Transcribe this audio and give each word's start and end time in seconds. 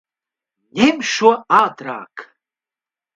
Ņem 0.79 1.03
šo 1.09 1.33
ātrāk! 1.57 2.25